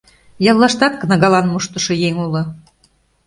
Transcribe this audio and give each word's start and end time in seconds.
Яллаштат 0.51 0.93
кнагалан 1.01 1.45
моштышо 1.49 1.93
еҥ 2.07 2.15
уло. 2.25 2.43